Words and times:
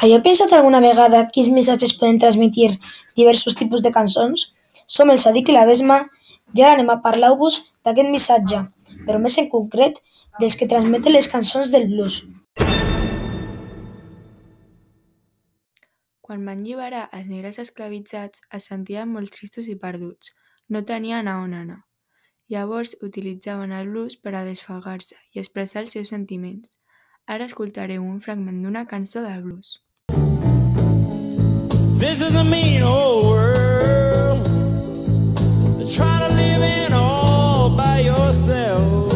Havia 0.00 0.20
pensat 0.24 0.52
alguna 0.52 0.80
vegada 0.84 1.26
quins 1.34 1.50
missatges 1.52 1.94
poden 1.98 2.20
transmitir 2.22 2.70
diversos 3.16 3.56
tipus 3.58 3.82
de 3.82 3.92
cançons? 3.94 4.50
Som 4.86 5.10
el 5.10 5.18
Sadiq 5.22 5.50
i 5.50 5.56
la 5.56 5.66
Besma 5.68 6.02
i 6.54 6.62
ara 6.62 6.78
anem 6.78 6.90
a 6.90 7.00
parlar-vos 7.04 7.60
d'aquest 7.86 8.10
missatge, 8.10 8.64
però 9.06 9.20
més 9.22 9.38
en 9.38 9.50
concret 9.50 10.00
dels 10.40 10.56
que 10.56 10.68
transmeten 10.70 11.14
les 11.14 11.28
cançons 11.30 11.70
del 11.74 11.86
blues. 11.90 12.22
Quan 16.30 16.44
van 16.46 16.60
alliberar 16.62 17.08
els 17.16 17.26
negres 17.26 17.58
esclavitzats 17.58 18.44
es 18.54 18.66
sentien 18.70 19.08
molt 19.10 19.32
tristos 19.34 19.66
i 19.66 19.74
perduts, 19.74 20.34
no 20.70 20.84
tenien 20.86 21.26
a 21.26 21.40
on 21.42 21.54
anar. 21.58 21.80
Llavors 22.50 22.96
utilitzaven 23.02 23.72
el 23.74 23.90
blues 23.90 24.16
per 24.18 24.34
a 24.34 24.44
desfogar-se 24.46 25.18
i 25.34 25.42
expressar 25.42 25.82
els 25.84 25.96
seus 25.96 26.10
sentiments. 26.14 26.79
Ara 27.26 27.44
escoltareu 27.44 28.02
un 28.02 28.20
fragment 28.20 28.62
d'una 28.62 28.86
cançó 28.86 29.22
de 29.22 29.36
blues. 29.42 29.80
This 32.00 32.20
is 32.22 32.34
a 32.34 32.42
mean 32.42 32.82
old 32.82 33.26
world. 33.26 34.44
Try 35.90 36.18
to 36.26 36.34
live 36.34 36.62
in 36.62 36.92
all 36.92 37.70
by 37.76 38.00
yourself. 38.00 39.12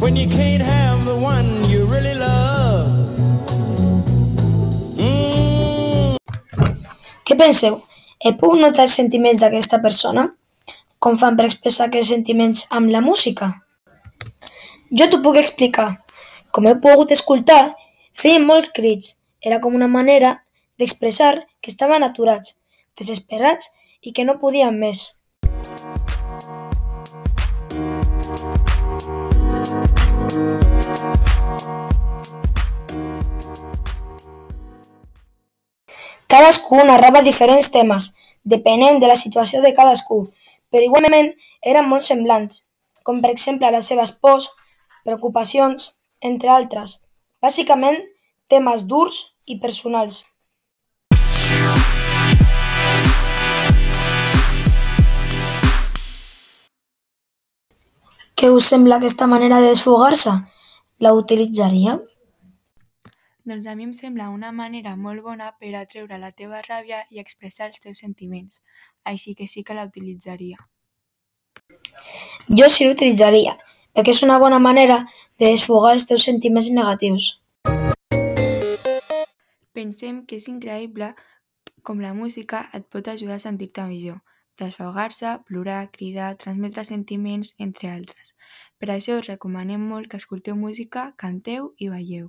When 0.00 0.16
you 0.16 0.28
can't 0.28 0.62
have 0.62 1.04
the 1.04 1.16
one 1.16 1.64
you 1.68 1.86
really 1.86 2.14
love. 2.14 2.88
Mm. 4.96 6.16
Què 7.24 7.36
penseu? 7.36 7.82
He 8.20 8.32
pogut 8.36 8.60
notar 8.62 8.86
els 8.86 8.94
sentiments 8.98 9.40
d'aquesta 9.42 9.82
persona? 9.82 10.37
Com 10.98 11.14
fan 11.14 11.36
per 11.38 11.44
expressar 11.46 11.84
aquests 11.86 12.10
sentiments 12.10 12.64
amb 12.74 12.90
la 12.90 12.98
música? 13.00 13.46
Jo 14.90 15.06
t'ho 15.06 15.20
puc 15.22 15.36
explicar. 15.38 15.92
Com 16.50 16.66
heu 16.66 16.80
pogut 16.82 17.12
escoltar, 17.14 17.76
feien 18.10 18.46
molts 18.46 18.72
crits. 18.74 19.12
Era 19.38 19.60
com 19.62 19.76
una 19.78 19.86
manera 19.86 20.32
d'expressar 20.78 21.36
que 21.62 21.70
estaven 21.70 22.02
aturats, 22.02 22.56
desesperats 22.98 23.70
i 24.02 24.10
que 24.10 24.24
no 24.26 24.40
podien 24.42 24.74
més. 24.74 25.04
Cadascú 36.26 36.82
narrava 36.90 37.22
diferents 37.22 37.70
temes, 37.70 38.10
depenent 38.42 38.98
de 38.98 39.06
la 39.06 39.16
situació 39.16 39.62
de 39.62 39.70
cadascú, 39.78 40.26
però 40.70 40.84
igualment 40.84 41.32
eren 41.62 41.88
molt 41.88 42.06
semblants, 42.06 42.62
com 43.02 43.22
per 43.22 43.30
exemple 43.32 43.70
les 43.72 43.88
seves 43.88 44.12
pors, 44.12 44.48
preocupacions, 45.04 45.92
entre 46.20 46.50
altres. 46.52 46.98
Bàsicament, 47.42 48.02
temes 48.48 48.84
durs 48.90 49.22
i 49.46 49.58
personals. 49.62 50.24
Què 58.38 58.52
us 58.54 58.68
sembla 58.70 59.00
aquesta 59.00 59.26
manera 59.26 59.58
de 59.58 59.72
desfogar-se? 59.72 60.30
La 61.02 61.10
utilitzaríeu? 61.14 62.04
Doncs 63.48 63.66
a 63.66 63.74
mi 63.74 63.84
em 63.84 63.92
sembla 63.96 64.26
una 64.28 64.50
manera 64.52 64.90
molt 65.00 65.22
bona 65.24 65.46
per 65.60 65.70
a 65.78 65.86
treure 65.88 66.18
la 66.20 66.28
teva 66.36 66.58
ràbia 66.66 66.98
i 67.08 67.20
expressar 67.22 67.70
els 67.70 67.80
teus 67.80 68.02
sentiments, 68.04 68.58
així 69.08 69.32
que 69.38 69.46
sí 69.48 69.62
que 69.64 69.76
la 69.78 69.86
utilitzaria. 69.88 70.58
Jo 72.60 72.68
sí 72.68 72.84
l'utilitzaria, 72.84 73.54
perquè 73.96 74.12
és 74.12 74.20
una 74.26 74.36
bona 74.42 74.58
manera 74.60 74.98
de 75.40 75.48
desfogar 75.54 75.94
els 75.96 76.04
teus 76.10 76.26
sentiments 76.28 76.68
negatius. 76.76 77.30
Pensem 79.72 80.20
que 80.28 80.36
és 80.36 80.48
increïble 80.52 81.14
com 81.80 82.02
la 82.04 82.12
música 82.12 82.66
et 82.76 82.84
pot 82.92 83.08
ajudar 83.08 83.38
a 83.40 83.44
sentir-te 83.46 83.86
millor, 83.88 84.18
desfogar-se, 84.60 85.38
plorar, 85.48 85.86
cridar, 85.94 86.34
transmetre 86.36 86.84
sentiments, 86.84 87.54
entre 87.56 87.94
altres. 87.94 88.34
Per 88.76 88.90
això 88.92 89.16
us 89.22 89.30
recomanem 89.32 89.88
molt 89.94 90.12
que 90.12 90.20
escolteu 90.20 90.58
música, 90.66 91.14
canteu 91.16 91.72
i 91.78 91.88
balleu. 91.88 92.26